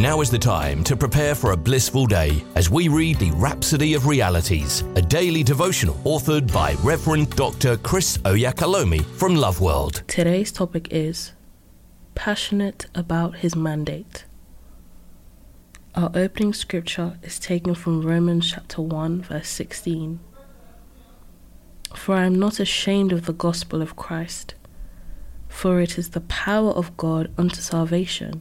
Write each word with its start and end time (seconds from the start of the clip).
Now 0.00 0.22
is 0.22 0.30
the 0.30 0.38
time 0.38 0.82
to 0.84 0.96
prepare 0.96 1.34
for 1.34 1.52
a 1.52 1.56
blissful 1.58 2.06
day 2.06 2.42
as 2.54 2.70
we 2.70 2.88
read 2.88 3.18
the 3.18 3.32
Rhapsody 3.32 3.92
of 3.92 4.06
Realities, 4.06 4.82
a 4.96 5.02
daily 5.02 5.42
devotional 5.42 5.96
authored 6.04 6.50
by 6.50 6.72
Reverend 6.82 7.28
Dr. 7.36 7.76
Chris 7.76 8.16
Oyakhilome 8.24 9.04
from 9.04 9.36
Love 9.36 9.60
World. 9.60 10.02
Today's 10.06 10.52
topic 10.52 10.88
is 10.90 11.32
passionate 12.14 12.86
about 12.94 13.40
his 13.40 13.54
mandate. 13.54 14.24
Our 15.94 16.10
opening 16.14 16.54
scripture 16.54 17.18
is 17.22 17.38
taken 17.38 17.74
from 17.74 18.00
Romans 18.00 18.52
chapter 18.52 18.80
1 18.80 19.20
verse 19.20 19.50
16. 19.50 20.18
For 21.94 22.14
I 22.14 22.24
am 22.24 22.38
not 22.38 22.58
ashamed 22.58 23.12
of 23.12 23.26
the 23.26 23.34
gospel 23.34 23.82
of 23.82 23.96
Christ, 23.96 24.54
for 25.46 25.78
it 25.78 25.98
is 25.98 26.10
the 26.10 26.22
power 26.22 26.70
of 26.70 26.96
God 26.96 27.30
unto 27.36 27.60
salvation 27.60 28.40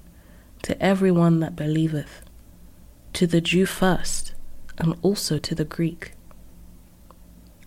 to 0.63 0.81
everyone 0.81 1.39
that 1.39 1.55
believeth, 1.55 2.21
to 3.13 3.27
the 3.27 3.41
Jew 3.41 3.65
first, 3.65 4.33
and 4.77 4.95
also 5.01 5.37
to 5.37 5.55
the 5.55 5.65
Greek. 5.65 6.13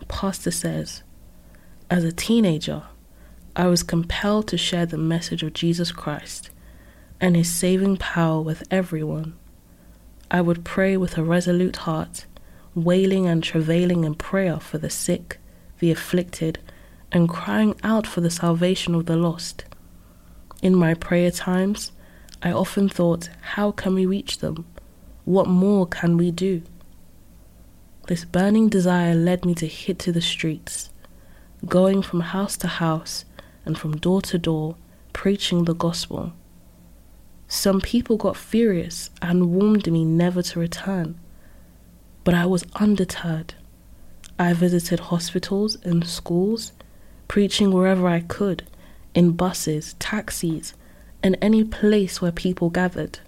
Pastor 0.09 0.51
says, 0.51 1.03
As 1.91 2.05
a 2.05 2.13
teenager, 2.13 2.83
I 3.55 3.67
was 3.67 3.83
compelled 3.83 4.49
to 4.49 4.59
share 4.59 4.87
the 4.87 4.99
message 4.99 5.43
of 5.43 5.53
Jesus 5.53 5.93
Christ 5.93 6.51
and 7.21 7.37
his 7.37 7.51
saving 7.51 7.99
power 7.99 8.41
with 8.41 8.63
everyone. 8.71 9.35
I 10.31 10.41
would 10.41 10.65
pray 10.65 10.97
with 10.97 11.19
a 11.19 11.23
resolute 11.23 11.77
heart, 11.77 12.27
wailing 12.75 13.27
and 13.27 13.45
travailing 13.45 14.05
in 14.05 14.15
prayer 14.15 14.59
for 14.59 14.79
the 14.79 14.91
sick, 14.91 15.39
the 15.79 15.91
afflicted, 15.91 16.59
and 17.13 17.29
crying 17.29 17.77
out 17.83 18.07
for 18.07 18.23
the 18.23 18.31
salvation 18.31 18.95
of 18.95 19.07
the 19.07 19.17
lost. 19.17 19.65
In 20.63 20.75
my 20.75 20.95
prayer 20.95 21.31
times, 21.31 21.93
I 22.45 22.51
often 22.51 22.89
thought, 22.89 23.31
how 23.41 23.71
can 23.71 23.95
we 23.95 24.05
reach 24.05 24.39
them? 24.39 24.67
What 25.25 25.47
more 25.47 25.87
can 25.87 26.17
we 26.17 26.33
do? 26.33 26.63
This 28.09 28.25
burning 28.25 28.69
desire 28.69 29.15
led 29.15 29.45
me 29.45 29.55
to 29.55 29.67
hit 29.69 30.01
to 30.01 30.13
the 30.13 30.21
streets, 30.21 30.91
going 31.67 32.03
from 32.03 32.21
house 32.21 32.57
to 32.59 32.67
house 32.67 33.25
and 33.65 33.79
from 33.79 33.97
door 33.97 34.21
to 34.23 34.39
door, 34.39 34.75
preaching 35.13 35.65
the 35.65 35.75
gospel. 35.75 36.33
Some 37.47 37.81
people 37.81 38.17
got 38.17 38.37
furious 38.37 39.11
and 39.21 39.53
warned 39.53 39.87
me 39.93 40.05
never 40.05 40.43
to 40.43 40.59
return, 40.59 41.21
but 42.25 42.35
I 42.35 42.47
was 42.47 42.65
undeterred. 42.75 43.55
I 44.37 44.53
visited 44.53 44.99
hospitals 44.99 45.77
and 45.85 46.09
schools, 46.09 46.73
preaching 47.29 47.71
wherever 47.71 48.09
I 48.09 48.21
could, 48.21 48.67
in 49.15 49.33
buses, 49.33 49.95
taxis, 50.01 50.75
and 51.23 51.37
any 51.41 51.65
place 51.65 52.21
where 52.21 52.33
people 52.33 52.71
gathered. 52.71 53.21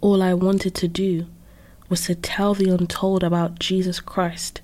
All 0.00 0.22
I 0.22 0.34
wanted 0.34 0.74
to 0.76 0.88
do 0.88 1.26
was 1.88 2.06
to 2.06 2.14
tell 2.14 2.54
the 2.54 2.70
untold 2.70 3.24
about 3.24 3.58
Jesus 3.58 4.00
Christ 4.00 4.60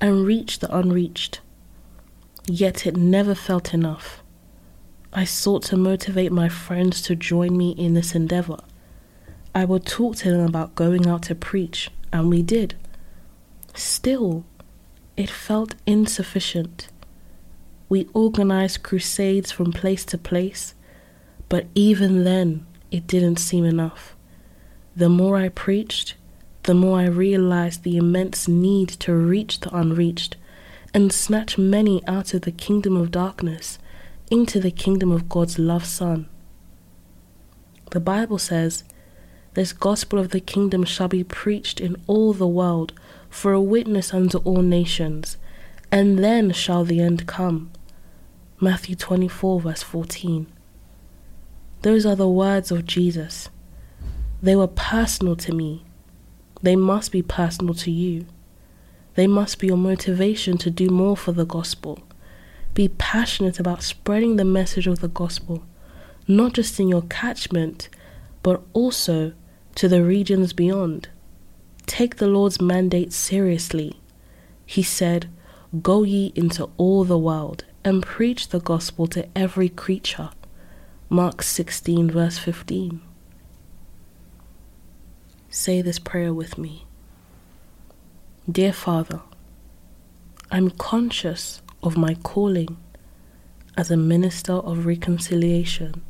and 0.00 0.24
reach 0.24 0.58
the 0.58 0.74
unreached. 0.74 1.40
Yet 2.46 2.86
it 2.86 2.96
never 2.96 3.34
felt 3.34 3.74
enough. 3.74 4.22
I 5.12 5.24
sought 5.24 5.64
to 5.64 5.76
motivate 5.76 6.32
my 6.32 6.48
friends 6.48 7.02
to 7.02 7.14
join 7.14 7.56
me 7.56 7.72
in 7.72 7.94
this 7.94 8.14
endeavor. 8.14 8.58
I 9.54 9.64
would 9.64 9.84
talk 9.84 10.16
to 10.16 10.30
them 10.30 10.46
about 10.46 10.76
going 10.76 11.06
out 11.06 11.24
to 11.24 11.34
preach, 11.34 11.90
and 12.12 12.28
we 12.30 12.42
did. 12.42 12.76
Still, 13.74 14.44
it 15.16 15.28
felt 15.28 15.74
insufficient. 15.86 16.88
We 17.88 18.08
organized 18.14 18.84
crusades 18.84 19.50
from 19.50 19.72
place 19.72 20.04
to 20.06 20.18
place, 20.18 20.74
but 21.50 21.66
even 21.74 22.24
then, 22.24 22.64
it 22.90 23.06
didn't 23.06 23.36
seem 23.36 23.64
enough. 23.64 24.16
The 24.96 25.08
more 25.08 25.36
I 25.36 25.50
preached, 25.50 26.14
the 26.62 26.74
more 26.74 27.00
I 27.00 27.06
realized 27.06 27.82
the 27.82 27.96
immense 27.96 28.46
need 28.46 28.88
to 29.00 29.12
reach 29.12 29.60
the 29.60 29.76
unreached 29.76 30.36
and 30.94 31.12
snatch 31.12 31.58
many 31.58 32.06
out 32.06 32.34
of 32.34 32.42
the 32.42 32.52
kingdom 32.52 32.96
of 32.96 33.10
darkness 33.10 33.78
into 34.30 34.60
the 34.60 34.70
kingdom 34.70 35.10
of 35.10 35.28
God's 35.28 35.58
loved 35.58 35.86
Son. 35.86 36.28
The 37.90 38.00
Bible 38.00 38.38
says, 38.38 38.84
This 39.54 39.72
gospel 39.72 40.20
of 40.20 40.28
the 40.28 40.40
kingdom 40.40 40.84
shall 40.84 41.08
be 41.08 41.24
preached 41.24 41.80
in 41.80 41.96
all 42.06 42.32
the 42.32 42.46
world 42.46 42.92
for 43.28 43.52
a 43.52 43.60
witness 43.60 44.14
unto 44.14 44.38
all 44.38 44.62
nations, 44.62 45.36
and 45.90 46.20
then 46.20 46.52
shall 46.52 46.84
the 46.84 47.00
end 47.00 47.26
come. 47.26 47.72
Matthew 48.60 48.94
24, 48.94 49.60
verse 49.62 49.82
14. 49.82 50.46
Those 51.82 52.04
are 52.04 52.16
the 52.16 52.28
words 52.28 52.70
of 52.70 52.84
Jesus. 52.84 53.48
They 54.42 54.54
were 54.54 54.66
personal 54.66 55.34
to 55.36 55.54
me. 55.54 55.84
They 56.62 56.76
must 56.76 57.10
be 57.10 57.22
personal 57.22 57.72
to 57.74 57.90
you. 57.90 58.26
They 59.14 59.26
must 59.26 59.58
be 59.58 59.68
your 59.68 59.78
motivation 59.78 60.58
to 60.58 60.70
do 60.70 60.88
more 60.88 61.16
for 61.16 61.32
the 61.32 61.46
gospel. 61.46 61.98
Be 62.74 62.88
passionate 62.88 63.58
about 63.58 63.82
spreading 63.82 64.36
the 64.36 64.44
message 64.44 64.86
of 64.86 65.00
the 65.00 65.08
gospel, 65.08 65.64
not 66.28 66.52
just 66.52 66.78
in 66.78 66.88
your 66.88 67.02
catchment, 67.02 67.88
but 68.42 68.62
also 68.74 69.32
to 69.74 69.88
the 69.88 70.04
regions 70.04 70.52
beyond. 70.52 71.08
Take 71.86 72.16
the 72.16 72.28
Lord's 72.28 72.60
mandate 72.60 73.12
seriously. 73.12 73.98
He 74.66 74.82
said, 74.82 75.30
Go 75.82 76.02
ye 76.02 76.32
into 76.34 76.68
all 76.76 77.04
the 77.04 77.18
world 77.18 77.64
and 77.84 78.02
preach 78.02 78.48
the 78.48 78.60
gospel 78.60 79.06
to 79.08 79.26
every 79.34 79.70
creature. 79.70 80.30
Mark 81.12 81.42
16, 81.42 82.08
verse 82.08 82.38
15. 82.38 83.00
Say 85.48 85.82
this 85.82 85.98
prayer 85.98 86.32
with 86.32 86.56
me. 86.56 86.86
Dear 88.48 88.72
Father, 88.72 89.20
I'm 90.52 90.70
conscious 90.70 91.62
of 91.82 91.96
my 91.96 92.14
calling 92.14 92.76
as 93.76 93.90
a 93.90 93.96
minister 93.96 94.52
of 94.52 94.86
reconciliation, 94.86 96.02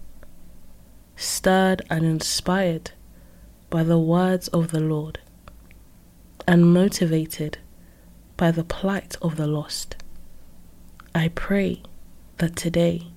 stirred 1.17 1.81
and 1.89 2.05
inspired 2.05 2.91
by 3.71 3.83
the 3.83 3.99
words 3.99 4.49
of 4.49 4.71
the 4.71 4.81
Lord, 4.81 5.19
and 6.47 6.75
motivated 6.75 7.57
by 8.37 8.51
the 8.51 8.65
plight 8.65 9.17
of 9.23 9.37
the 9.37 9.47
lost. 9.47 9.97
I 11.15 11.29
pray 11.29 11.85
that 12.37 12.55
today 12.55 13.13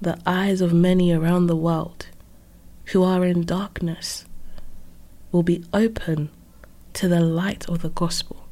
the 0.00 0.18
eyes 0.26 0.60
of 0.60 0.72
many 0.72 1.12
around 1.12 1.46
the 1.46 1.56
world 1.56 2.06
who 2.86 3.02
are 3.02 3.24
in 3.24 3.44
darkness 3.44 4.24
will 5.32 5.42
be 5.42 5.64
open 5.72 6.30
to 6.94 7.08
the 7.08 7.20
light 7.20 7.68
of 7.68 7.82
the 7.82 7.90
gospel 7.90 8.48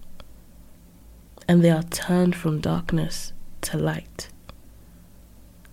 and 1.48 1.62
they 1.62 1.70
are 1.70 1.82
turned 1.84 2.34
from 2.34 2.60
darkness 2.60 3.32
to 3.60 3.76
light 3.76 4.28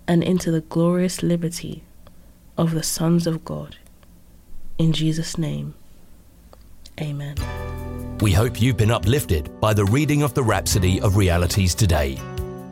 and 0.08 0.24
into 0.24 0.52
the 0.52 0.62
glorious 0.62 1.24
liberty 1.24 1.84
of 2.58 2.72
the 2.72 2.84
sons 2.84 3.26
of 3.26 3.44
God. 3.44 3.78
In 4.78 4.94
Jesus' 4.94 5.38
name, 5.38 5.74
amen. 7.02 7.36
We 8.20 8.32
hope 8.32 8.62
you've 8.62 8.78
been 8.78 8.92
uplifted 8.92 9.60
by 9.60 9.74
the 9.74 9.86
reading 9.86 10.24
of 10.24 10.34
the 10.34 10.44
Rhapsody 10.44 11.02
of 11.02 11.18
Realities 11.18 11.74
today. 11.74 12.20